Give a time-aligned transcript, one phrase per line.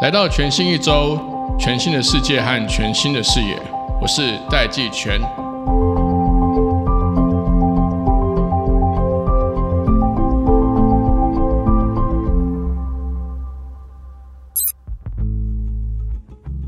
[0.00, 1.18] 来到全新一周，
[1.58, 3.54] 全新的世界和全新的视野，
[4.00, 5.20] 我是戴季全。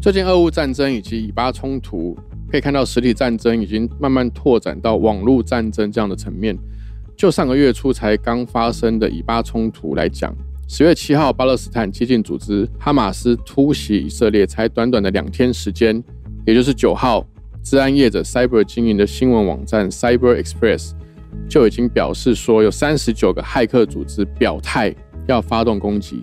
[0.02, 2.14] 最近俄乌战争以及以巴冲突，
[2.50, 6.58] 可以看到实体战争已经慢慢拓展到网络战争这样的层面。
[7.20, 10.34] 就上个月初才刚发生的以巴冲突来讲，
[10.66, 16.02] 十月七号巴勒斯坦激进组织哈马斯突袭以色列，才短短的两天时间，
[16.46, 17.22] 也就是九号，
[17.62, 20.92] 治安业者 Cyber 经营的新闻网站 Cyber Express
[21.46, 24.94] 就已经表示说，有三十九个骇客组织表态
[25.26, 26.22] 要发动攻击。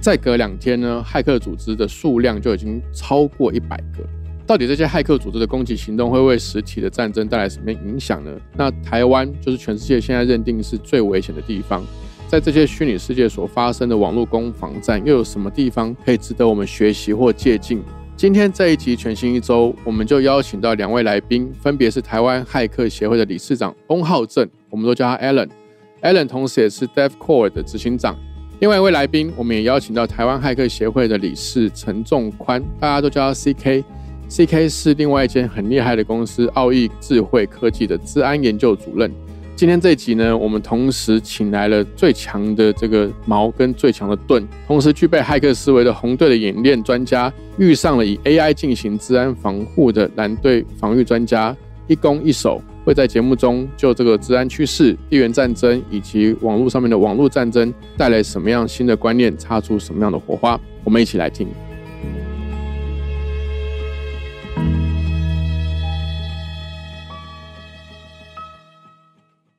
[0.00, 4.02] 再隔两天呢，骇客组织的数量就已经超过一百个。
[4.48, 8.30] 到底这些骇客组织的攻击行动会为实体的战争带来什么影响呢？
[8.56, 11.84] 那台湾就是全世界现在认定是最危险的地方，
[12.26, 17.78] 在这些虚拟世界所发生的网络攻防战，又有什么地方可以值得我们学习或借鉴？
[18.16, 28.16] 今天这一集全新一周，我们就邀请到两位来宾，分别是台湾骇客协会的理事长翁浩正，我们都叫他 Allen，Allen 同时也是 DevCore 的执行长。
[28.60, 33.84] 另外一位来宾，我们也邀请到台湾骇客协会的理事陈仲宽，大家都叫他 CK。
[34.28, 39.10] CK 是另外一间很厉害的公司奥义智慧科技的治安研究主任。
[39.56, 52.62] 今天这一集呢，我们同时请来了最强的这个矛跟最强的盾，同时具备骇客思维的红队的演练专家，遇上了以 AI 进行治安防护的蓝队防御专家，一攻一守。
[52.84, 60.58] 会在节目中就这个治安趋势、地缘战争以及网络上面的网络战争带来什么样新的观念，擦出什么样的火花？
[60.84, 61.48] 我们一起来听。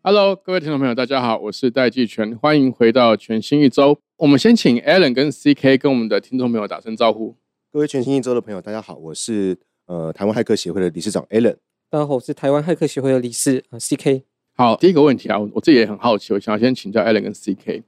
[0.02, 4.00] Hello，各位听众朋友，大家好，我是戴季全，欢迎回到全新一周。
[4.16, 7.36] 我们先请 Alan 跟 CK 跟我们的听众朋友打声招呼。
[7.70, 11.58] 各位全新一周的朋友，大家好，我是呃台湾骇客协会的理事长 Alan。
[11.90, 14.24] 大家好，我是台湾骇客协会的理事啊，CK。
[14.56, 17.84] 好，第一个问题啊，我自己也很好奇，我想要先请教 Allen 跟 CK，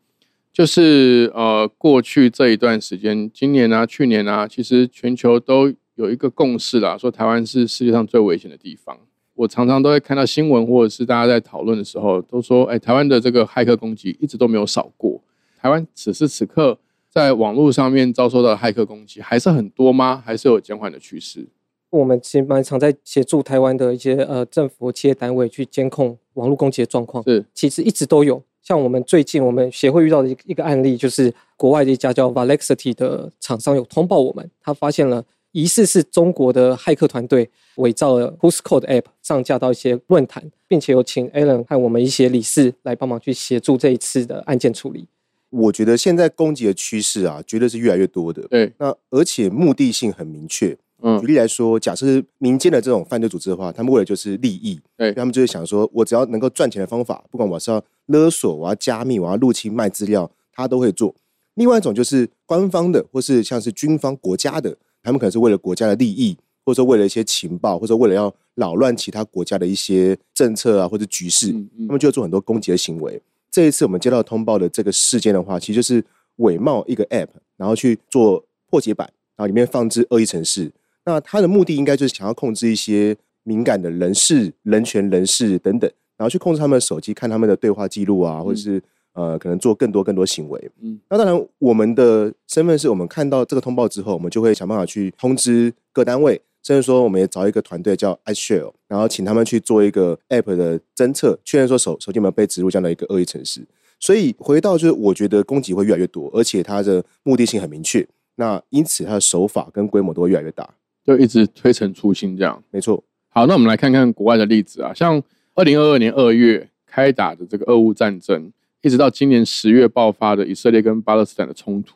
[0.51, 8.99] 就是呃，过去这一段时间，今年啊，去年啊，其实全球都有一个共识啦，说台湾是世界上最危险的地方。
[9.41, 15.19] 我常常都会看到新闻，或者是大家在讨论的时候，都说，哎，台湾的这个骇客攻击一直都没有少过。
[15.59, 16.77] 台湾此时此刻
[17.09, 20.21] 在网络上面遭受到骇客攻击还是很多吗？
[20.23, 21.47] 还是有减缓的趋势？
[21.89, 27.23] 我们其实蛮常在协助台湾的一些呃政府企业单位去监控网络攻击的状况。
[27.23, 28.43] 是，其实一直都有。
[28.61, 45.07] 像我们最近我们协会遇到的一一个案例，就是国外的一家叫 Valexity 的厂商有通报我们，他发现了疑似是中国的骇客团队伪造了 Who's Code App 上架到一些论坛，并且有请 Alan 和我们一些理事来帮忙去协助这一次的案件处理。
[45.49, 48.47] 我觉得现在攻击的趋势啊，绝对是越来越多的。
[48.47, 50.77] 对，那而且目的性很明确。
[51.03, 61.15] 嗯举例来说，假设民间的这种犯罪组织的话，他们为了就是利益，对，他们就是想说，我只要能够赚钱的方法，不管我是要勒索，我要加密，我要入侵卖资料，他都会做。
[61.55, 71.51] 另外一种就是官方的，或是像是军方国家的，他们可能是为了国家的利益，或者说为了一些情报，或者为了要扰乱其他国家的一些政策啊或者局势，
[71.87, 73.21] 他们就做很多攻击的行为。
[73.49, 76.03] 这一次我们接到通报的这个事件的话，其实就是
[76.37, 80.71] 伪冒一个 App，然后去做破解版，然后里面放置恶意程式。
[81.03, 88.81] 那他的目的应该就是想要控制一些敏感的人士、人权人士等等，然后去控制他们的手机，看他们的对话记录啊，或者是
[89.13, 90.71] 呃，可能做更多更多行为。
[90.81, 103.65] 嗯，那当然，我们的身份是我们看到这个通报之后，我们就会想办法去通知各单位，甚至说我们也找一个团队叫 iShare，然后请他们去做一个 App 的侦测，确认说手手机有没有被植入这样的一个恶意程式。
[103.99, 110.67] 所以回到就是，我觉得攻击会越来越多，而且它的目的性很明确，那因此它的手法跟规模都会越来越大。
[111.03, 113.03] 就一直推陈出新，这样没错。
[113.29, 115.21] 好，那我们来看看国外的例子啊，像
[115.55, 121.95] 二零二二年二月开打的这个俄乌战争，一直到今年十月爆发的以色列跟巴勒斯坦的冲突，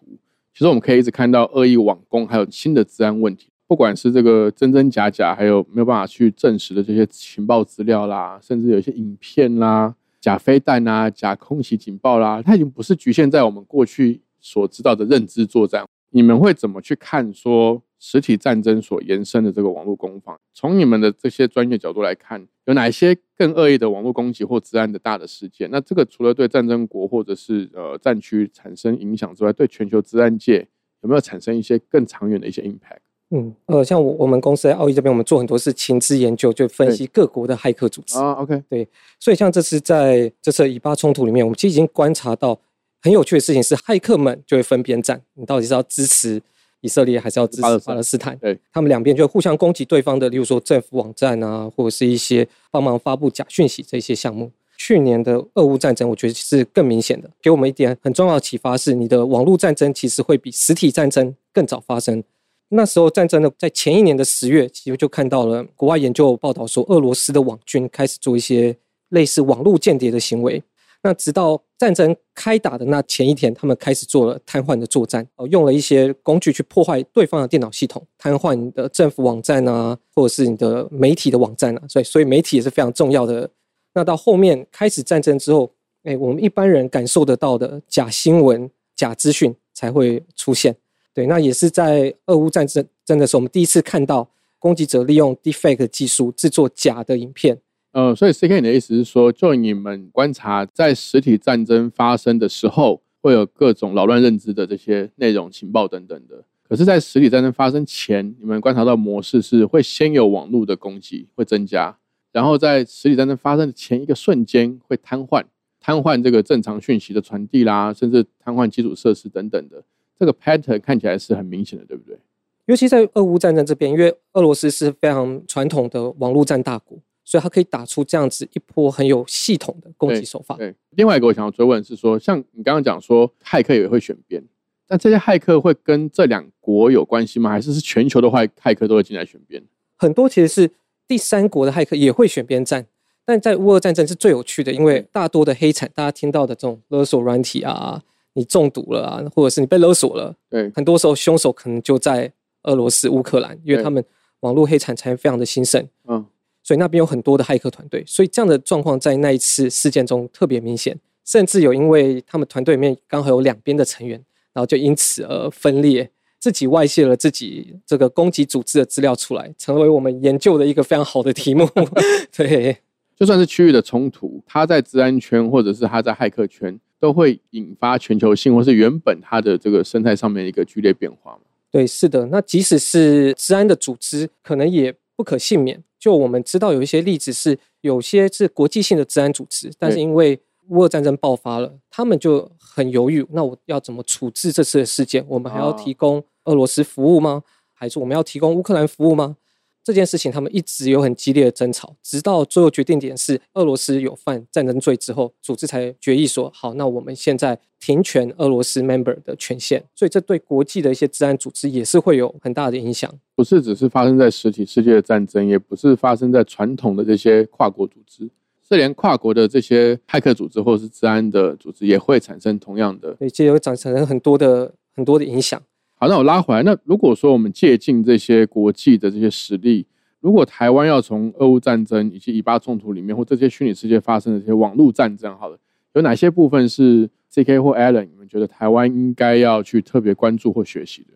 [0.54, 15.84] 其实我们可以一直看到恶意网攻，还有新的治安问题，不管是这个真真假假，还有没有办法去证实的这些情报资料啦，甚至有一些影片啦、假飞弹啊、假空袭警报啦，它已经不是局限在我们过去所知道的认知作战。
[16.12, 17.82] 你们会怎么去看说？
[18.08, 25.68] 实体战争所延伸的这个网络攻防，从你们的这些专业角度来看，有哪一些更恶意的网络攻击或治安的大的事件？
[25.72, 30.68] 那这个除了对战争国或者是呃战区产生影响之外，对全球治安界
[31.02, 33.00] 有没有产生一些更长远的一些 impact？
[33.32, 38.34] 嗯，呃，像我我们公司在奥义这边，我们做很多是情资研究，就分析各国的骇客组织啊。
[38.34, 38.88] OK，对，
[39.20, 42.60] 所以像这次在这次以巴冲突里面，我们其实已经观察到
[43.02, 46.40] 很有趣的事情是，骇客们就会分边站，你到底是要支持
[46.86, 48.38] 以色列，还是要支持巴勒斯坦？
[48.38, 54.52] 对，他们两边就互相攻击对方的，例如说政府网站啊，或者是一些帮忙发布假讯息这些项目。
[54.78, 62.24] 去年的俄乌战争，我觉得是更明显的，给我们一点很重要的启发是，你的网络战争其实会比实体战争更早发生。
[62.70, 68.76] 那时候战争呢在前一年的十月，其实就看到了国外研究报道说，俄罗斯的网军开始做一些
[69.10, 70.62] 类似网络间谍的行为。
[71.06, 81.84] 那直到战争开打的那前一天，他们开始做了瘫痪的作战，哦，用了一些工具去破坏对方的电脑系统，瘫痪你的政府网站啊，或者是你的媒体的网站啊。
[81.88, 83.48] 所以，所以媒体也是非常重要的。
[83.94, 85.72] 那到后面开始战争之后，
[86.06, 90.76] 哎，我们一般人感受得到的假新闻、假资讯才会出现。
[91.14, 97.60] 对，那也是在俄乌战争真的是我们第一次看到攻击者利用 Deepfake 技术制作假的影片。
[97.96, 106.44] 呃，所以 C K 你的意思是说，就你们观察，在实体战争发生的时候，会有各种扰乱认知的这些内容、情报等等的。
[106.68, 111.98] 可是，在实体战争发生前，你们观察到模式是会先有网络的攻击会增加，
[112.34, 115.46] 然后在实体战争发生的前一个瞬间会瘫痪，
[115.80, 119.82] 瘫痪这个正常讯息的传递啦，甚至瘫痪基础设施等等的。
[120.20, 122.18] 这个 pattern 看起来是很明显的，对不对？
[122.66, 127.00] 尤其在俄乌战争这边，因为俄罗斯是非常传统的网络战大国。
[127.26, 130.56] 所以他可以打出这样子一波很有系统的攻击手法。
[130.56, 134.42] 对，另外一个我想要追问是说，像你刚刚讲说，骇客也会选边，
[134.88, 137.50] 那这些骇客会跟这两国有关系吗？
[137.50, 139.62] 还是是全球的坏骇客都会进来选边？
[139.96, 140.72] 很多其实是
[141.08, 142.86] 第三国的骇客也会选边站，
[143.26, 152.32] 但在乌俄战争是最有趣的，因为大多的黑产，大家听到的这种勒索软体啊，你中毒了啊，或者是你被勒索了，对，很多时候凶手可能就在
[152.64, 154.06] 俄罗斯、乌克兰，因为他们
[154.42, 155.88] 网络黑产才非常的兴盛。
[156.08, 156.24] 嗯。
[156.66, 164.20] 所以那边有很多的骇客团队，所以这样的状况在那一次事件中特别明显，甚至有因为他们团队里面刚好有两边的成员，
[164.52, 166.10] 然后就因此而分裂，
[166.40, 171.70] 自己外泄了自己这个攻击组织的资料出来，成为我们研究的一个非常好的题目。
[172.36, 172.76] 对，
[173.16, 181.38] 就算是区域的冲突，它在治安圈或者是它在骇客圈，都会引发全球性或是原本它的这个生态上面一个剧烈变化
[181.70, 182.26] 对，是的。
[182.28, 185.84] 那即使是治安的组织，可能也不可幸免。
[186.00, 193.26] 就我们知道有一些例子是，有些是国际性的治安组织，但是因为乌俄战争爆发了，他们就很犹豫。
[193.32, 195.26] 那我要怎么处置这次的事件？
[195.28, 197.44] 我们还要提供俄罗斯服务吗？
[197.74, 199.38] 还是我们要提供乌克兰服务吗？
[199.86, 209.84] 这件事情他们一直有很激烈的争吵，直到最后决定点是俄罗斯有犯战争罪之后，组织才决议说好，那我们现在停权俄罗斯 member 的权限。
[209.94, 213.14] 所以这对国际的一些治安组织也是会有很大的影响。
[213.36, 218.28] 不是只是发生在实体世界的战争，也不是发生在传统的这些跨国组织，
[218.68, 225.62] 是连跨国的这些骇客组织或者是治安的组织也会产生同样的，对，就有产生很多的很多的影响。
[226.06, 226.62] 好，那我拉回来。
[226.62, 229.88] 那如果说我们借鉴这些国际的这些实例，
[230.20, 235.58] 如果台湾要从俄乌战争以及以巴冲突里面或这些虚拟世界发生的这些网络战争，好了，
[235.94, 237.60] 有哪些部分是 C.K.
[237.60, 241.16] 或 Allen 你们觉得台湾应该要去特别关注或学习的？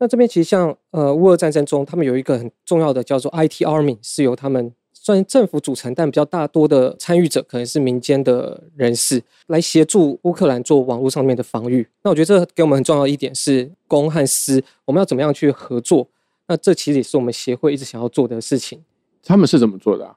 [0.00, 4.70] 那这边其实像呃乌俄战争中，他们有一个很重要的叫做 IT Army，是由他们
[5.10, 11.84] 算政府组成，但比较大多的参与者可能是民间的人士来协助乌克兰做网络上面的防御。
[12.02, 16.06] 那我觉得这给我们很重要一点是公和私，我们要怎么样去合作？
[16.46, 18.80] 那这其实也是我们协会一直想要做的事情。
[19.24, 20.14] 他们是怎么做的？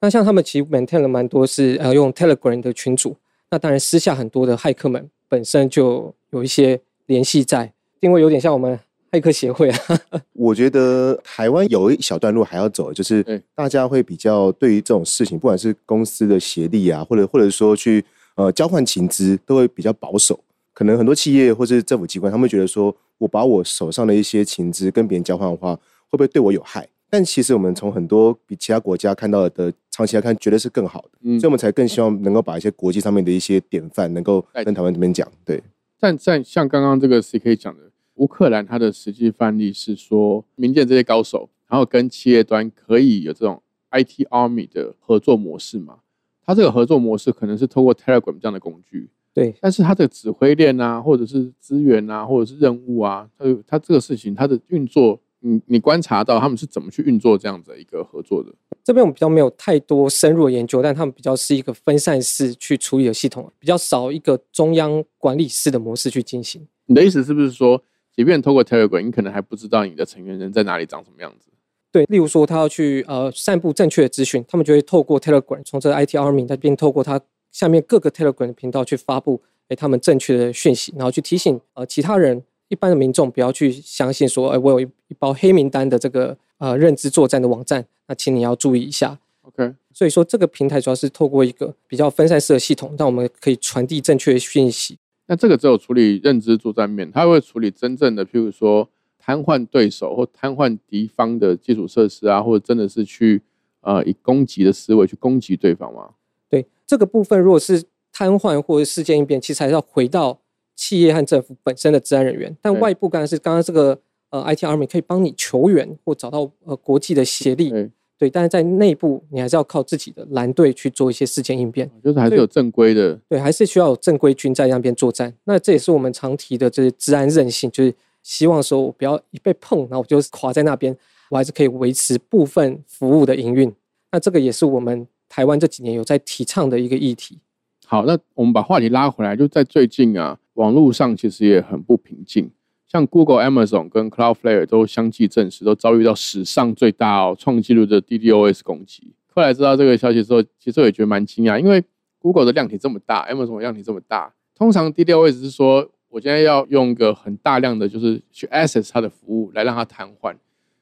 [0.00, 3.16] 那像他们其实 maintain 了蛮多是呃用 Telegram 的群组。
[3.50, 8.78] 那当然私下很多的骇客们本身就有一些联系在，定位有点像我们。
[9.16, 9.78] 骇客协会啊，
[10.34, 18.04] 我觉得台湾有一小段路还要走，就是大家会比较对于这种事情，不管是公司的协力啊，或者或者说去
[18.34, 20.38] 呃交换情资，都会比较保守。
[20.74, 26.86] 可能很多企业或是政府机关，他们觉得说我把我手上的一些情资跟别人交换的话，会不会对我有害？
[27.08, 31.08] 但其实我们从很多比其他国家看到的长期来看，绝对是更好的。
[31.22, 35.26] 嗯，所以我们才更希望能够把一些国际上面的一些典范，能够跟台湾这边讲。
[35.42, 35.62] 对，
[35.98, 37.84] 但在像刚刚这个 C K 讲的。
[38.16, 45.98] 乌克兰它的实际范例是说，民间这些高手，然后跟企业端可以有这种 IT Army 的合作模式嘛？
[46.44, 49.54] 它这个合作模式可能是透过 Telegram 这样的工具，对。
[49.60, 58.54] 但是它的指挥链啊，或者是资源啊，或者是任务啊，它它这个事情它的运作，你你观察到他们是怎么去运作这样子一个合作的？
[58.84, 66.66] 这边我们比较没有太多深入的研究，但他们比较是一个分散式去处理的系统，比较少一个中央管理式的模式去进行。
[66.86, 67.82] 你的意思是不是说？
[68.16, 71.50] 即便透过 Telegram，你可能还不知道你的成员人在哪里，长什么样子。
[71.92, 77.20] 对，例如说他要去呃散布正确的资讯，他们就会透过 Telegram，从这个 IT Army 那边透过他
[77.52, 89.18] 下面各个 Telegram 的频道去发布诶他们正确的讯息，然后去提醒呃其他人一般的民众不要去相信说，哎，我有一一包黑名单的这个呃认知作战的网站，那请你要注意一下。
[89.42, 94.98] OK，所以说这个平台主要是透过一个比较分散式的系统，让我们可以传递正确的讯息。
[95.26, 103.42] 那这个只有处理认知作战面，它会处理真正的，譬如说瘫痪对手或瘫痪敌方的基础设施啊，或者真的是去
[103.80, 106.10] 呃以攻击的思维去攻击对方吗？
[106.48, 110.40] 对这个部分，如果是瘫痪或者事件应变，其实还是要回到
[110.76, 112.56] 企业和政府本身的治安人员。
[112.62, 117.72] 但外部刚才是刚刚这个呃 IT Army 可以帮你求援或找到呃国际的协力，
[118.18, 121.90] 对，但是在内部，你还是要靠自己的蓝队去做一些事件应变。
[122.02, 125.34] 就是还是有正规的，对，还是需要有正规军在那边作战。
[125.44, 130.96] 那这也是我们常提的，就是治安韧性，就是希望说我不要一被碰，然后我就垮在那边，
[131.30, 133.70] 我还是可以维持部分服务的营运。
[134.10, 137.38] 那这个也是我们台湾这几年有在提倡的一个议题。
[137.84, 142.50] 好，那我们把话题拉回来，就在最近啊，网络上其实也很不平静。
[142.96, 149.12] 像 Google、Amazon 跟 Cloudflare 都相继证实，都遭遇到史上最大哦创纪录的 DDoS 攻击。
[149.34, 151.84] 后来知道这个消息之后，其实我也觉得蛮惊讶，因为
[152.18, 160.34] Google 的量体这么大，Amazon 的量体这么大，通常 DDoS 是说我今天要用一个很大量的就是去 access 它的服务来让它瘫痪，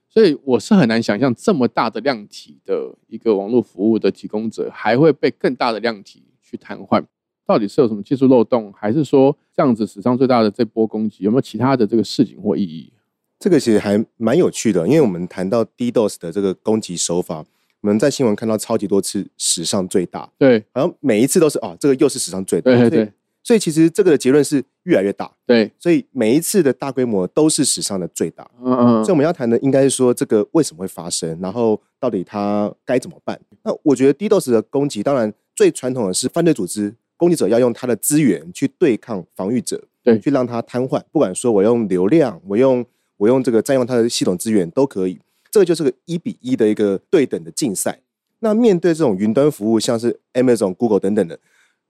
[0.08, 7.02] 所以我是很难想象这么大的量体的一个网络服务的提供者，还会被更大的量体去瘫痪。
[7.46, 12.92] 到底是有什么技术漏洞，还是说这样子史上最大的这波攻击有没有其他的这个市景或意义？
[13.38, 17.44] 这个其实还蛮有趣的，因为我们谈到 DDoS 的这个攻击手法，
[17.82, 22.70] 我们在新闻看到超级多次史上最大，对好像每一次都是啊，这个又是史上最大。
[22.88, 28.50] 对所以其实这个的结论是越来越大，对，所以每一次的大规模都是史上的最大。
[28.64, 33.38] 嗯嗯所以我们要谈的应该是说这个为什么会发生，然后到底它该怎么办？
[33.62, 41.02] 那我觉得 DDoS 的攻击，当然最传统的是犯罪组织攻击者要用他的资源去对抗防御者，对去让他瘫痪。
[41.10, 42.84] 不管说我用流量，我用
[43.16, 45.18] 我用这个占用他的系统资源都可以，
[45.50, 47.98] 这个就是个一比一的一个对等的竞赛。
[48.40, 51.40] 那面对这种云端服务，像是 Amazon、Google 等等的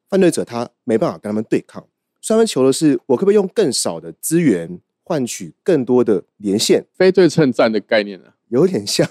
[0.08, 1.84] 犯罪者，他没办法跟他们对抗，
[2.20, 6.84] 所以他们求的是我可不可以用更少的资源换取更多的连线。
[6.92, 9.06] 非对称战的概念呢、有点像。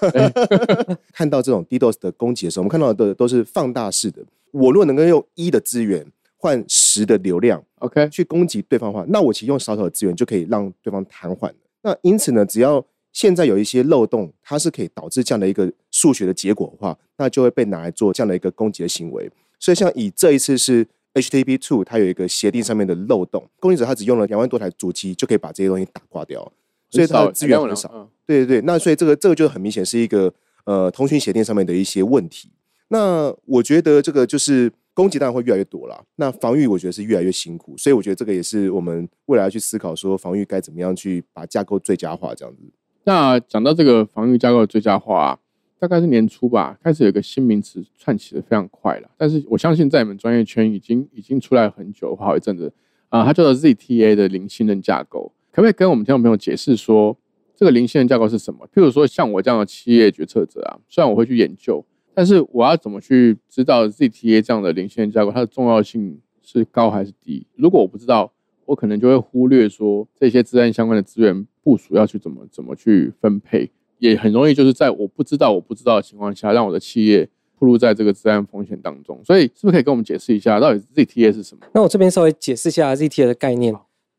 [1.13, 4.23] 看到这种 DDoS 的攻击的时候，我们看到的都是放大式的。
[4.51, 6.05] 我如果能够用一的资源
[6.37, 11.55] 换十的流量 OK，去攻击对方的话，那我其实用少少的资源就可以让对方瘫痪了。
[11.81, 19.29] 那因此呢，只要现在有一些漏洞，它是可以导致这样的一个数学的结果的话，那就会被拿来做这样的一个攻击的行为。
[19.59, 26.51] 所以像以这一次是 HTTP two，它有一个协定上面的漏洞，攻击者他只用了两万多台主机就可以把这些东西打挂掉，
[26.93, 27.89] 所以它的资源很少。
[27.93, 30.33] 嗯对对对，那所以这个这个就很明显是一个
[30.63, 32.49] 呃通讯协定上面的一些问题。
[32.87, 42.61] 那我觉得这个就是攻击当然会越来越多啦，那防御我觉得是越来越辛苦，所以我觉得这个也是我们未来要去思考说防御该怎么样去把架构最佳化这样子。
[43.03, 45.39] 那讲到这个防御架构的最佳化、啊，
[45.77, 49.09] 大概是年初吧，开始有一个新名词串起的非常快了。
[49.17, 52.71] 但是我相信在你们专业圈已经已经出来很久，好一阵子
[53.09, 55.33] 啊、它叫做 ZTA 的零信任架构。
[55.53, 57.15] 可不可以跟我们听众朋友解释说，
[57.55, 58.67] 这个零信任架构是什么？
[58.73, 67.45] 譬如说像我这样的企业决策者啊，虽然我会去研究，但是我要怎么去知道 ZTA 这样的零信任架构它的重要性是高还是低？
[67.55, 68.33] 如果我不知道，
[68.65, 73.69] 我可能就会忽略说这些治安相关的资源部署要去怎么怎么去分配，
[73.99, 77.29] 也很容易就是在我不知道我不知道的情况下，让我的企业
[77.59, 79.21] 暴露在这个治安风险当中。
[79.23, 81.67] 所以是不是可以跟我们解释一下，到底 ZTA 是什么？
[81.75, 83.75] 那我这边稍微解释一下 ZTA 的概念。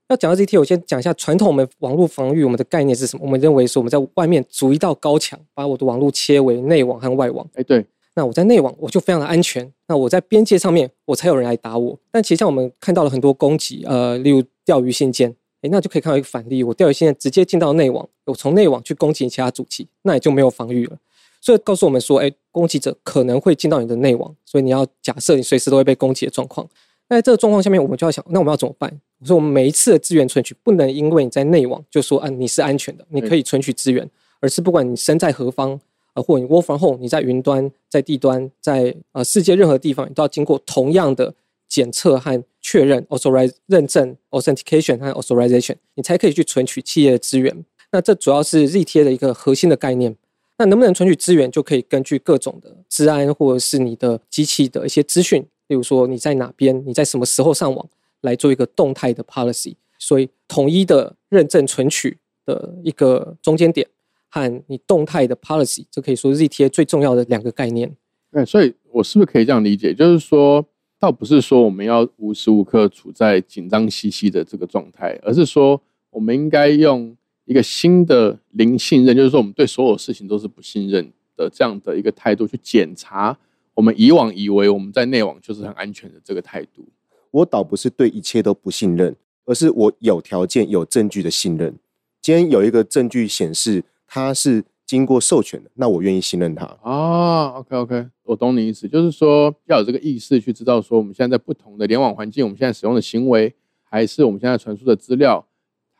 [0.08, 3.24] 要讲到这一题我先讲一下传统我们网络防御我们的概念是什么。
[3.24, 7.48] 我们认为说我们在外面筑一道高墙，把我的网络切为内网和外网。
[7.54, 7.84] 哎，对，
[8.14, 11.98] 那我在内网我就非常的安全，那我在边界上面我才有人来打我。
[12.10, 20.98] 但其实像我们看到了很多攻击，呃，例如钓鱼信件，诶，那就可以看到一个反例，我钓鱼信件直接进到内网，我从内网去攻击其他主机，那也就没有防御了。
[21.40, 26.68] 所以告诉我们说，诶，攻击者可能会进到你的内网，所以你要假设你随时都会被攻击的状况。
[27.14, 28.90] 那在这个状况下面，我们就要想，那我们要怎么办？
[29.20, 34.08] 我说我们每一次的资源存取不能因为你在内网就说啊你是安全的，你可以存取资源，
[34.40, 35.78] 而是不管你身在何方，
[36.14, 41.32] 呃，或者你 work from home，你在云端、在地端、在呃世界任何地方，你都要经过同样的
[41.68, 47.64] 检测和确认 authorize 认证 authentication 和 authorization，你才可以去存取企业的资源。
[47.92, 50.16] 那这主要是 ZTA 的一个核心的概念。
[50.56, 57.88] 那能不能存取资源，就可以根据各种的治安或者是你的机器的一些资讯，例如说你在哪边，你在什么时候上网，
[58.20, 59.74] 来做一个动态的 policy。
[59.98, 63.88] 所以统一的认证存取的一个中间点。
[64.28, 67.96] 和你动态的 policy，这可以说是 ZTA 最重要的两个概念。
[68.32, 69.94] 对，所以我是不是可以这样理解？
[69.94, 70.66] 就是说，
[70.98, 75.80] 倒不是说我们要无时无刻处在紧张兮兮的这个状态，而是说
[76.10, 83.38] 我们应该用一个新的零信任，就是说我们对所有事情都是不信任的这样的一个态度去检查
[83.74, 86.88] 我们以往以为我们在内网就是很安全的这个态度。
[87.30, 89.14] 我倒不是对一切都不信任，
[89.44, 91.74] 而是我有条件、有证据的信任。
[92.22, 96.64] 今天有一个证据显示它是经过授权的，那我愿意信任它。
[96.82, 103.52] 啊，OK OK，我懂你意思，就是说要有这个意识去知道说我们现在在不同的联网环境，我们现在使用的行为，
[103.82, 105.44] 还是我们现在传输的资料，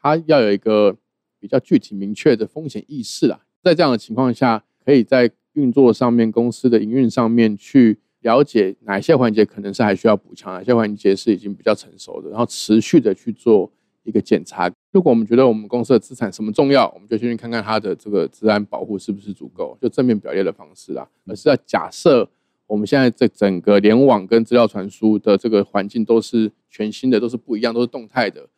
[0.01, 0.97] 它要有一个
[1.41, 3.41] 比较具体明确的风险意识啊。
[3.63, 13.71] 在这样的情况下，可以在运作上面、公司的营运上面去了解哪些环节可能是还需要补强，哪些环节是已经比较成熟的，然后持续的去做
[14.03, 14.71] 一个检查。
[14.93, 22.29] 如果我们觉得我们公司的资产什么重要，我们就先去看看它的这个治安保护是不是足够，就正面表列的方式啊，而是要假设
[22.67, 28.49] 我们现在这整个联网跟资料传输的这个环境都是全新的，都是不一样，都是动态的，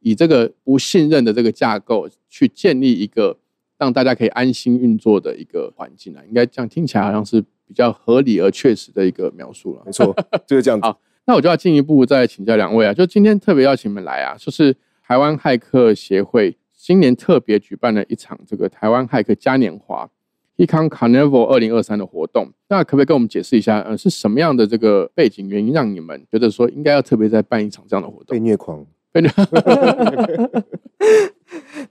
[0.00, 3.36] 以这个不信任的这个架构去建立一个
[3.78, 9.82] 让大家可以安心运作的一个环境啊，应该这样听起来好像是比较合理而确实的一个描述了。
[9.86, 10.14] 没错，
[10.46, 10.84] 就是这样子。
[10.88, 14.74] 好那我就要进一步再请教两位啊，就今天特别邀请你们来啊，就是
[15.06, 20.08] 台湾骇客协会今年特别举办了一场这个台湾骇客嘉年华
[20.56, 22.50] Econ Carnival 二零二三的活动。
[22.70, 28.40] 那可不可以跟我们解释一下，呃，是什么样的这个背景原因让你们觉得说应该要特别再办一场这样的活动被？
[28.40, 29.30] 虐狂， 被虐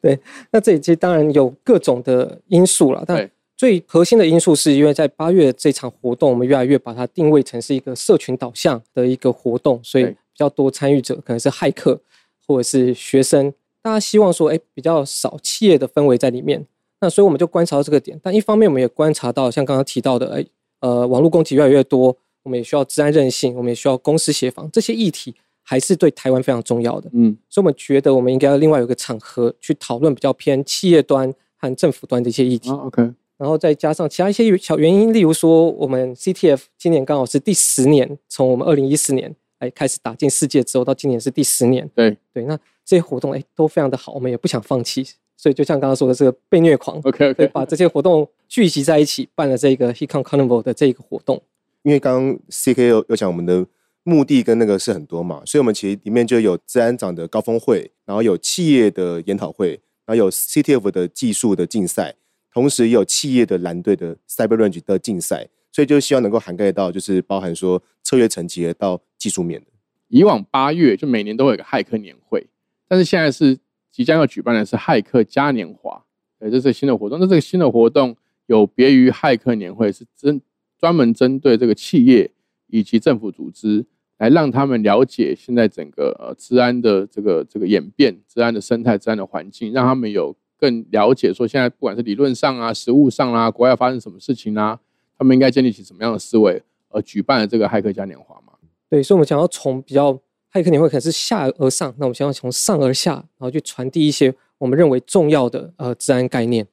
[0.51, 11.99] 那这里其实当然有各种的因素了，但最核心的因素是因为在八月这场活动，我们越来越把它定位成是一个社群导向的一个活动，所以比较多参与者可能是骇客
[12.45, 16.65] 或者是学生，大家希望说，哎，比较少企业的氛围在里面。
[16.99, 20.45] 那所以我们就观察到这个点，但一方面我们也观察到，像刚刚提到的，哎，
[20.81, 25.35] 呃，网络攻击越来越多，我们也需要治安韧性，我们也需要公司协防，这些议题
[25.69, 27.09] 还是对台湾非常重要的。
[27.11, 33.01] 嗯，所以我们觉得我们应该要另外有一个场合去讨论比较偏企业端和政府端的一些议题，啊，OK，
[33.35, 42.15] 然后再加上其他一些小原因，例如说我们 CTF 今年刚好是第十年，从我们二零一四年哎开始打进世界之后，到今年是第十年，对。
[42.33, 45.03] 对，那这些活动哎都非常的好，我们也不想放弃，
[45.35, 51.41] 所以就像刚刚说的这个被虐狂，，OK 对，OK，把这些活动聚集在一起，办了这个 Hecon Carnival 的这个活动。
[51.83, 53.65] 因为刚刚 CK 有有讲我们的
[54.07, 59.71] 目的跟那个是很多嘛，所以我们其实里面就有治安长的高峰会，然后有企业的研讨会，
[60.05, 62.15] 然后有 CTF 的技术的竞赛，
[62.53, 69.67] 同时也有企业的蓝队的 Cyber Range 的竞赛，所以就希望能够涵盖到就是包含说策略层级到技术面的。
[70.07, 72.47] 以往八月就每年都会有个骇客年会，
[72.87, 73.59] 但是现在是
[73.91, 76.01] 即将要举办的是骇客嘉年华，
[76.39, 77.19] 对，这是新的活动。
[77.19, 78.15] 那这个新的活动
[78.45, 80.41] 有别于骇客年会，是针
[80.79, 82.31] 专门针对这个企业
[82.67, 83.85] 以及政府组织，
[84.17, 94.79] 来让他们了解现在整个呃治安的这个这个演变、治安的生态、治安的环境，让他们有更了解说现在不管是理论上啊、实务上啦、国外发生什么事情啊，
[95.17, 98.53] 他们应该建立起什么样的思维，而举办了这个骇客嘉年华嘛。
[98.89, 100.13] 对，所以我们想要从比较
[100.51, 106.65] 骇客年会可能是下而上，那我们想要从上而下，然后去传递一些我们认为重要的呃治安概念。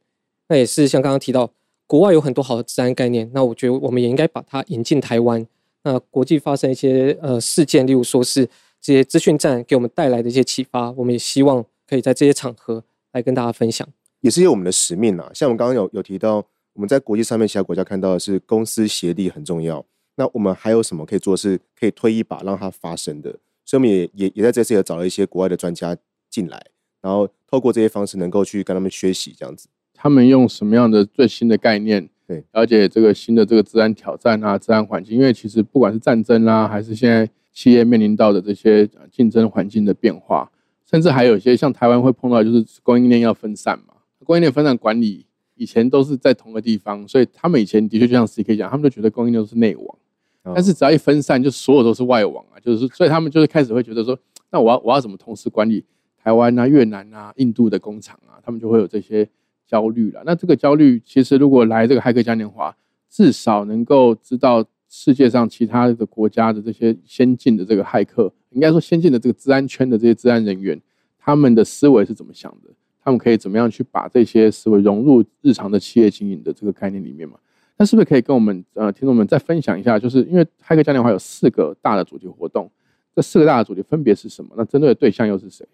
[0.48, 1.50] 那也是像刚刚提到，
[1.86, 5.46] 国外有很多好的治安概念，那我觉得我们也应该把它引进台湾。
[5.84, 8.48] 那国际发生一些呃事件，例如说是
[8.80, 13.86] 这些资讯站给我们带来的一些启发，我们也希望可以在这些场合来跟大家分享。
[14.20, 15.30] 也是有我们的使命啊。
[15.34, 16.36] 像我们刚刚有有提到，
[16.72, 19.84] 我们在国际上面其他国家看到的是公司协力很重要。
[20.16, 23.30] 那我们还有什么可以做，是可以推一把让它发生的？
[23.64, 25.96] 所以我们也也也在这次也找了一些国外的专家
[26.30, 26.64] 进来，
[27.02, 29.68] 然后透过这些方式能够去跟他们学习，这样子。
[29.92, 40.50] 他们用什么样的最新的概念，对，了解这个新的这个治安挑战啊、治安环境，因为其实不管是战争啦、还是现在企业面临到的这些呃竞争环境的变化，
[40.90, 49.98] 甚至还有一些像台湾会碰到，就是供应链要分散嘛，供应链分散管理以前都是在同个地方，所以他们以前的确就像 CK 讲，他们就觉得供应链都是内网。
[50.44, 50.52] 哦。
[50.54, 54.18] 但是只要一分散，就所有都是外网啊，就是所以他们就是开始会觉得说，
[54.50, 55.84] 那我要我要怎么同时管理
[56.16, 59.28] 台湾啊、越南啊、印度的工厂啊，他们就会有这些
[59.66, 60.22] 焦虑了。
[60.24, 62.74] 那这个焦虑其实如果来这个骇客嘉年华，
[63.10, 70.80] 至少能够知道世界上其他的国家的这些先进的这个骇客，应该说先进的这个治安圈的这些治安人员，
[71.18, 72.70] 他们的思维是怎么想的？
[73.02, 77.36] 他们可以怎么样去把这些思维融入日常的企业经营的这个概念里面嘛？
[77.76, 79.98] 那是不是可以跟我们呃听众们再分享一下？
[79.98, 82.70] 就是因为骇客嘉年华有四个大的主题活动，
[83.14, 84.54] 这四个大的主题分别是什么？
[84.56, 85.66] 那针对的对象又是谁？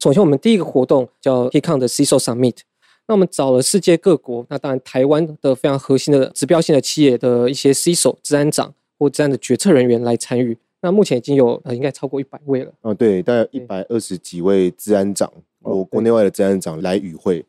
[0.00, 2.58] 首先，我们第一个活动叫 Hecon 的 CISO Summit。
[3.06, 10.56] 那我们找了世界各国，那当然台湾的非常核心的指标性的企业的一些 CISO 治安长或治安的决策人员来参与。
[10.80, 12.72] 那目前已经有呃应该超过一百位了。
[12.82, 17.44] 哦，对，大概一百二十几位治安长，哦我国内外的治安长来与会。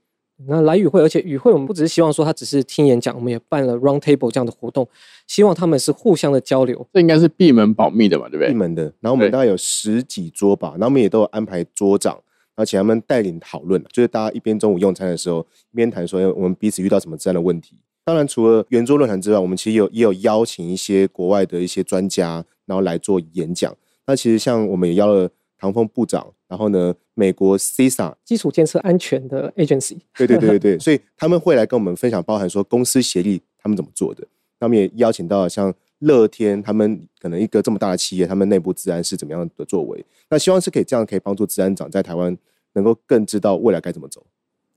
[0.48, 4.86] 那来与会，而且与会我们不只是希望说他只是听演讲，我们也办了 round table 这样的活动，
[5.28, 6.86] 希望他们是互相的交流。
[6.92, 8.50] 这应该是闭门保密的嘛，对不对？
[8.50, 12.20] 闭门的，然后我们大概有十几桌吧，然后我们也都有安排桌长，
[12.56, 17.78] 而且他们带领讨论，就是大家一边中午用餐的时候，一边谈说哎我们彼此遇到什么这样的问题。
[18.04, 23.76] 当然，除了圆桌论坛之外，我们其实有也有邀请一些国外的一些专家，然后来做演讲。
[24.06, 34.24] 那其实像我们也邀了唐峰部长，然后呢，美国 CISA 基础建设安全的 agency，对对对对对，所以他们会来跟我们分享，包含说公司协力他们怎么做的。
[34.60, 40.06] 那我们也邀请到像乐天，他们可能一个这么大的企业，他们内部治安是怎么样的作为？
[40.30, 42.38] 那希望是可以这样，可以帮助治安长在台湾
[42.74, 44.26] 能够更知道未来该怎么走。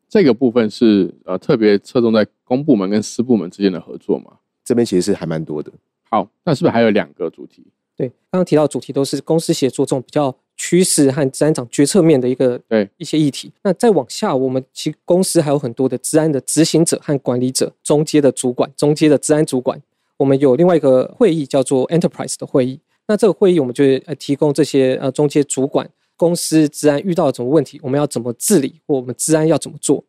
[0.08, 4.32] 这个部分是呃特别侧重在公部门跟私部门之间的合作嘛。
[4.64, 5.72] 这边其实是还蛮多的。
[6.02, 7.66] 好，那是不是还有两个主题？
[7.96, 13.52] 对，刚刚提到主题都是公司协作这种比较趋势和治安长决策面的一个对一些议题。
[13.62, 19.82] 那再往下，我们其实公司还有很多的治安的执行者和管理者，中阶的主管、中阶的治安主管。
[20.18, 22.78] 我们有另外一个会议叫做 Enterprise 的会议。
[23.06, 30.04] 那这个会议我们就会呃提供这些呃中介主管公司治安遇到了什么问题，我们要怎么治理，或我们治安要怎么做。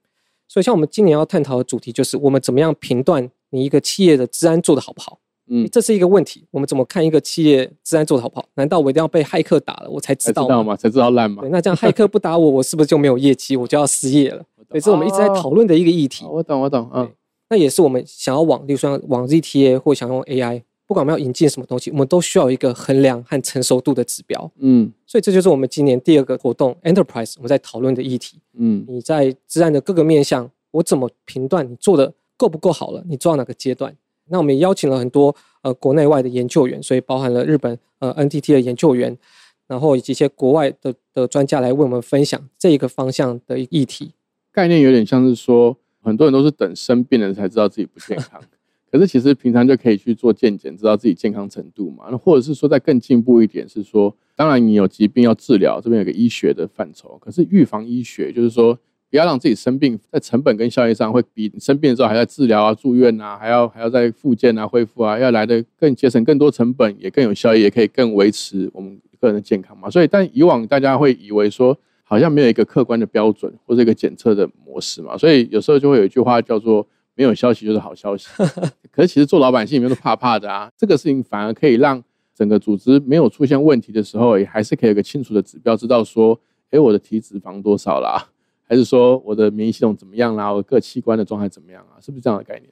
[0.47, 5.19] 所以，像我们今年要探讨的主题就是我们怎么样评断你一个企业的治安做得好不好。
[5.51, 6.45] 嗯，这是一个问题。
[6.51, 8.45] 我们怎么看一个企业治安做得好不好？
[8.55, 10.47] 难道我一定要被骇客打了我才知道吗？
[10.47, 10.75] 才知道吗？
[10.75, 11.49] 才知道烂吗对，？
[11.49, 14.43] 那这样骇客不打我，我是不是就没有业绩，我就要失业了？
[14.69, 16.25] 对，这是我们一直在讨论的一个议题。
[16.25, 17.13] 哦我懂，我懂，嗯对，
[17.49, 24.51] 那也是我们想要往，例如说往 ZTA 或想用 AI，不管我们要引进什么东西，我们都需要一个衡量和成熟度的指标。
[24.59, 28.39] 嗯所以这就是我们今年第二个活动 Enterprise 我们在讨论的议题。
[28.53, 33.03] 嗯，你在自然的各个面向，我怎么评断你做的够不够好了？
[33.07, 33.95] 你做到哪个阶段？
[34.31, 39.17] 那我们也邀请了很多呃国内外的研究员，所以包含了日本呃 NTT 的研究员，
[39.65, 44.11] 然后以及一些国外的的专家来为我们分享这一个方向的议题。
[44.51, 45.77] 概念有点像是说，
[46.09, 48.41] 很多人都是等生病了才知道自己不健康，
[48.91, 52.05] 可是其实平常就可以去做健检，知道自己健康程度嘛。
[52.11, 58.77] 那或者是说再更进步一点，是说，当然你有疾病要治疗，这边有个医学的范畴，可是预防医学就是说。
[59.11, 69.89] 不要让自己生病，在成本跟效益上会比你生病之后还在治疗啊、住院啊，还要还要在复健啊、恢复啊，要来的更节省更多成本，也更有效益，也可以更维持我们个人的健康嘛。
[69.89, 71.75] 所以，但以往大家会以为说，
[72.09, 78.27] 好像没有一个客观的标准或者一个检测的模式嘛，所以有时候就会有一句话叫做“没有消息就是好消息
[78.91, 86.39] ”。可是其实做老板心里面都怕怕的啊，这个事情反而可以让整个组织没有出现问题的时候，也还是可以有个清楚的指标，知道说，
[86.71, 88.27] 哎，我的体脂肪多少啦，
[88.63, 92.71] 还是说我的免疫系统怎么样啦，我各器官的状态怎么样啊，是不是这样的概念？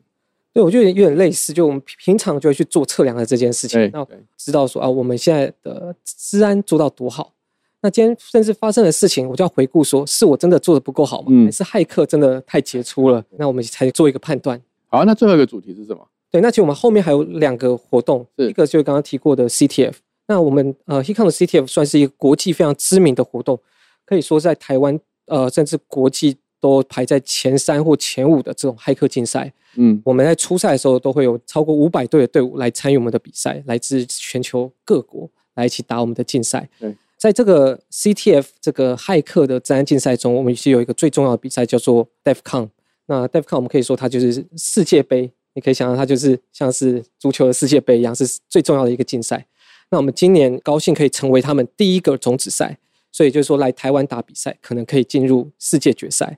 [0.52, 4.04] 对，我觉得有点类似，就我们平常就会去做测量的这件事情，那
[4.36, 7.34] 知道说啊，我们现在的治安做到多好。
[7.88, 11.28] 那今天甚至发生的事情，我就要回顾说，是我真的做的不够好吗？
[11.30, 13.24] 嗯还是骇客真的太杰出了？
[13.38, 14.62] 那我们才做一个判断。
[14.88, 16.06] 好，那最后一个主题是什么？
[16.30, 19.94] 对，那其实我们后面还有两个活动，一个就是刚刚提过的 CTF。
[20.28, 23.58] 那我们呃 HeCon 的 CTF 算是一个国际非常知名的活动，
[24.06, 29.54] 可以说在台湾呃甚至国际都排在前三或前五的这种骇客竞赛。
[29.78, 36.94] 嗯我们在初赛的时候都会有超过五百队的队伍来参与我们的比赛，来自全球各国来一起打我们的竞赛对。
[37.18, 42.70] 在这个 CTF 这个骇客的治安竞赛中，我们是有一个最重要的比赛叫做 DefCon。
[43.08, 49.46] 那 DefCon 我们可以说它就是世界杯，你可以想象它就是像是足球的世界杯一样，是最重要的一个竞赛。
[49.90, 52.78] 那我们今年高兴可以成为他们第一个种子赛，
[53.12, 56.38] 所以就是说来台湾打比赛，可能可以进入世界决赛。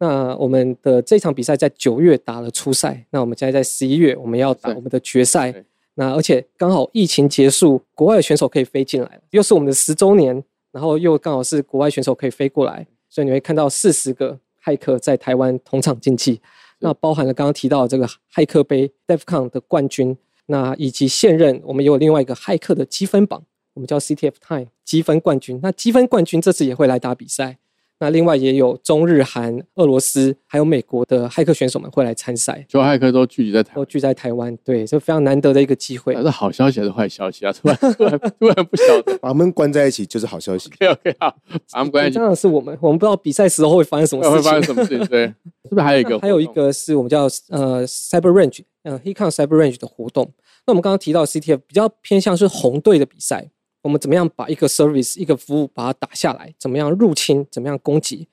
[0.00, 5.64] 那我们的这场比赛在九月打了初赛，那我们现在在十一月我们要打我们的决赛对。
[6.00, 16.40] 那而且刚好疫情结束，国外的选手可以飞进来了，又是我们的十周年，然后又刚好是国外选手可以飞过来，所以你会看到四十个骇客在台湾同场竞技。
[16.78, 23.42] 那包含了刚刚提到的这个骇客杯 DefCon 的冠军，那以及现任我们也有另外一个骇客的积分榜，
[23.74, 25.58] 我们叫 CTF Time 积分冠军。
[25.60, 27.58] 那积分冠军这次也会来打比赛。
[28.00, 36.22] 那另外也有中日韩、俄罗斯还有美国的骇客选手们会来参赛，就骇客都聚集在台湾，都聚在台湾，对，这非常难得的一个机会那。
[36.22, 37.52] 是好消息还是坏消息啊？
[37.52, 39.18] 突然突然突然不晓得。
[39.22, 40.68] 把他们关在一起就是好消息。
[40.74, 44.42] OK OK 好，把他们关在一起当，然是我们，我们不知道比赛时候会发生什么事情。
[44.42, 45.06] 发生什么事情？
[45.08, 45.26] 对，
[45.64, 46.18] 是不是还有一个？
[46.20, 50.32] 还有一个是我们叫呃 Cyber Range，呃 HeCon Cyber Range 的活动。
[50.66, 53.50] 那我们刚刚提到 CTF 比较偏向是红队的比赛，
[53.88, 58.28] 我们怎么样把一个 service 一个服务把它打下来，怎么样入侵，怎么样攻击。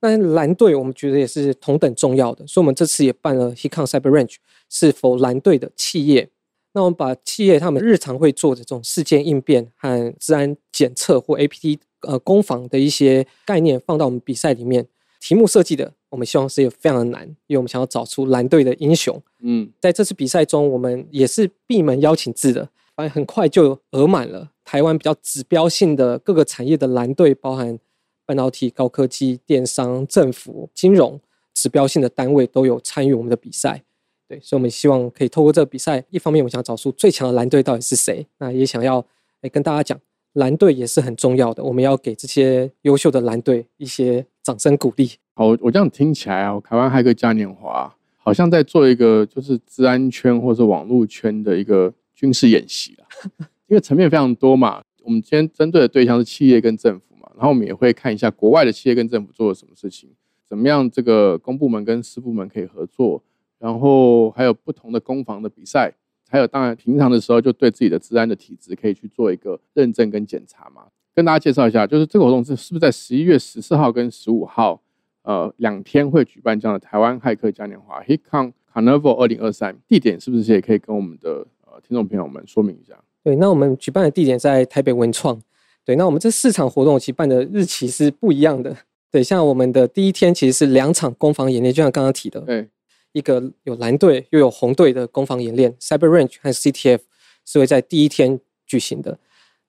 [0.00, 4.32] 那蓝队我们觉得也是同等重要的，所以我们这次也办了 HeCon Cyber Range，
[4.70, 6.30] 是否蓝队的企业。
[6.72, 14.86] 那我们把企业他们日常会做的这种事件应变和治安检测或 APT 呃攻防的一些概念放到我们比赛里面，
[15.18, 19.20] 题目设计的我们希望是有非常的难，因为我们想要找出蓝队的英雄。
[19.40, 24.50] 嗯，在这次比赛中，我们也是闭门邀请制的，反正很快就额满了。
[24.64, 27.78] 台湾比较指标性的各个产业的蓝队，包含
[28.24, 31.20] 半导体、高科技、电商、政府、金融
[31.54, 33.82] 指标性的单位都有参与我们的比赛。
[34.26, 39.04] 对，所以我们希望可以透过这个比赛，一方面我们想找出最强的蓝队到底是谁，那也想要
[39.42, 40.00] 诶跟大家讲，
[40.32, 45.12] 蓝队也是很重要的，我们要给这些优秀的蓝队一些掌声鼓励。
[45.34, 53.06] 好，我这样听起来啊，台湾还有个嘉年华好像在做一个就是治安圈或者网络圈的一个军事演习啊，
[53.68, 54.82] 因为层面非常多嘛。
[55.04, 60.10] 我们今天针对的对象是企业跟政府嘛，然后我们也会看一下国外的企业跟政府做了什么事情，
[60.44, 63.22] 怎么样这个公部门跟私部门可以合作。
[63.58, 65.90] 然后还有不同的攻防的比赛，
[66.28, 70.82] 还有当然平常的时候就对自己的治安的体质可以去做一个认证跟检查嘛。
[71.14, 74.82] 跟大家介绍一下，就是这个活动是是不是在十一月十四号跟十五号，
[75.22, 81.46] 呃，两天会举办这样的台湾骇客嘉年华 HitCon Carnival 二零二三，地点是不是也可以跟我们的
[81.76, 82.98] 呃听众朋友们说明一下？
[83.22, 85.40] 对，那我们举办的地点在台北文创。
[85.84, 88.76] 对，那我们这四场活动其实办的日期是不一样的。
[89.10, 92.40] 对，像我们的第一天其实是两场攻防演练，就像刚刚提的。
[92.40, 92.68] 对。
[93.12, 97.00] 一个有蓝队又有红队的攻防演练，Cyber Range 和 CTF
[97.46, 99.18] 是会在第一天举行的。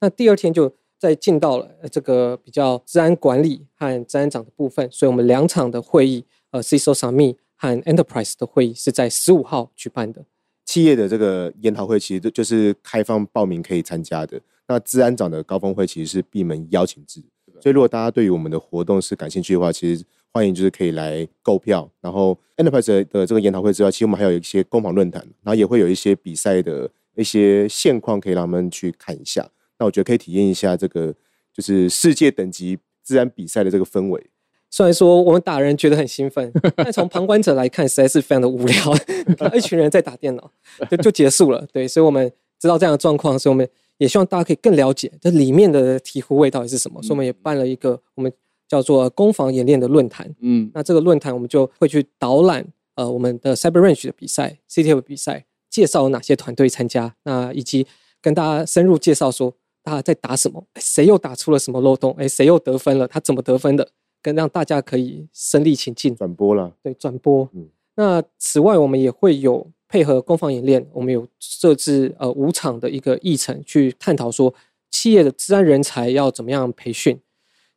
[0.02, 10.26] 那第二天就再进到了这个比较治安管理和治安长的部分，所以我们两场的会议，呃，CISO Summit 和 Enterprise 的会议是在十五号举办的。
[10.67, 14.39] 企业的这个研讨会其实就是开放报名可以参加的。
[14.67, 17.19] 那治安长的高峰会其实是闭门邀请制，
[17.60, 20.06] 所以如果大家对于我们的活动是感兴趣的话，其实。
[20.34, 21.89] 欢迎，就是可以来购票。
[21.99, 29.49] 然后 Enterprise 的这个研讨会之外，其实我们还有一些攻防论坛，然后也会有一些比赛的一些现况，可以让他们去看一下。
[29.80, 31.12] 那我觉得可以体验一下这个
[31.51, 34.30] 就是世界等级治安比赛的这个氛围。
[34.69, 38.75] 虽然说我们打人觉得很兴奋， 但从旁观者来看，实在是非常的无聊。
[39.56, 40.51] 一群人在打电脑，
[40.89, 41.65] 就就结束了。
[41.71, 47.01] 对，所以我们知道这样的状况，所以我们也希望大家可以更了解这里面的醍醐味到底是什么。
[47.01, 48.32] 所以我们也办了一个我们。
[48.69, 57.88] 叫做攻防演练的论坛，嗯，那这个论坛我们就会去导览，呃，我们的 Cyber Range 的比赛，CTF 比赛，介绍哪些团队参加，那以及
[58.21, 63.88] 跟大家深入介绍说大家在打什么，谁又打出了什么漏洞，哎，谁又得分了，他怎么得分的，
[64.21, 67.49] 跟让大家可以身临其境转播了，对，转播。
[67.53, 74.53] 嗯，那此外我们也会有配合攻防演练，我们有设置呃五场的一个议程去探讨说
[74.89, 77.19] 企业的治安人才要怎么样培训。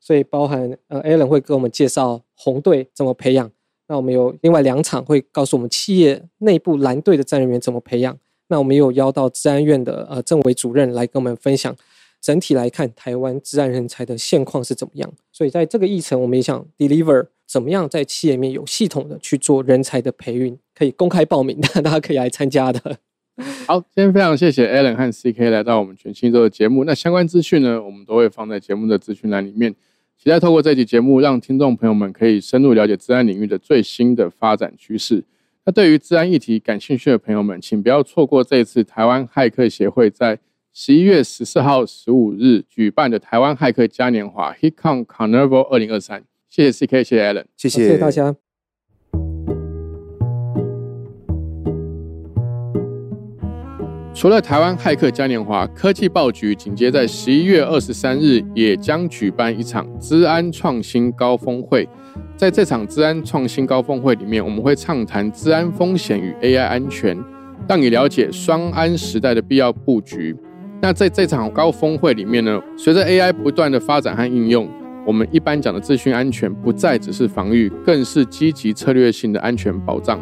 [0.01, 3.51] 所以包含呃，Alan 会给我们介绍红队怎么培养。
[3.87, 8.19] 那我们有另外两场会告诉我们企业内部蓝队的战人员怎么培养。
[8.49, 11.77] 那我们有邀到治安院的呃政委主任来跟我们分享，
[12.21, 15.13] 整体来看台湾治安人才的现况是怎么样。
[15.33, 22.99] 所以在这个议程，我们也想 deliver 怎么样在企业里面有系统的去做人才的培育，可以公开报名， 大家可以来参加的。
[23.67, 26.85] 好，今天非常谢谢 Alan 和 CK 来到我们全新周的节目。
[26.85, 29.75] 那相关资讯呢，我们都会放在节目的资讯栏里面。
[30.23, 35.25] 期待透过这期节目，让听众朋友们可以深入了解治安领域的最新的发展趋势。
[35.65, 40.39] 那对于治安议题感兴趣的朋友们，请不要错过这次台湾骇客协会在
[40.83, 46.25] 十一月十四号、十五日举办的台湾骇客嘉年华 HitCon Carnival 二零二三。
[46.49, 48.35] 谢谢 CK，谢谢 Alan，谢谢大家。
[54.15, 61.87] 除了台湾骇客嘉年华，科技报局紧接在十一月二十三日也将举办一场资安创新高峰会。
[62.39, 67.23] 在这场资安创新高峰会里面，我们会畅谈资安风险与 AI 安全，
[67.69, 70.35] 让你了解双安时代的必要布局。
[70.83, 74.67] 那在这场高峰会里面呢，随着 AI 不断的发展和应用，
[75.07, 80.19] 我们一般讲的资讯安全不再只是防御，更是积极策略性的安全保障。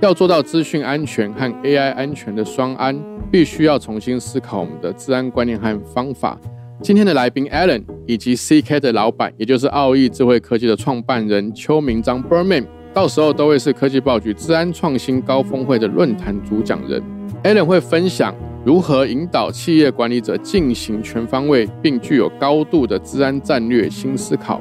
[0.00, 2.98] 要做到资讯安全和 AI 安全的双安，
[3.30, 6.38] 必须要重新思考我们的治安观念和方法。
[6.80, 17.02] 今天的来宾 Alan 以及 CK 的老板，也就是奥义智慧科技的创办人邱明章 Berman，到时候都会是科技报局治安创新高峰会的论坛主讲人。
[17.42, 18.32] Alan 会分享
[18.64, 24.60] 如何引导企业管理者进行全方位并具有高度的治安战略新思考，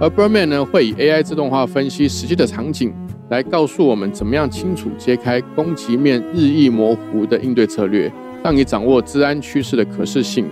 [0.00, 2.92] 而 Berman 呢会以 AI 自动化分析实际的场景。
[3.30, 8.10] 来告诉我们怎么样清楚揭开攻击面日益模糊的应对策略，
[8.42, 10.46] 让你掌握治安趋势的可视性。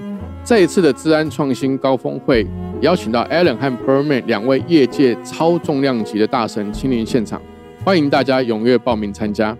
[0.45, 2.47] 这一次的治安创新高峰会
[2.83, 7.41] 邀请到 Alan 和 Berman 两位业界超重量级的大神亲临现场，
[7.83, 9.57] 欢迎大家踊跃报名参加。